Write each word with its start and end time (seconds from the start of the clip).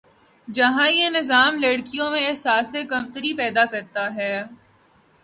جہاں 0.47 0.89
یہ 0.91 1.09
نظام 1.09 1.57
لڑکیوں 1.59 2.09
میں 2.11 2.25
احساسِ 2.27 2.83
کمتری 2.89 3.33
پیدا 3.33 3.65
کرتا 3.65 4.05
ہے 4.15 4.33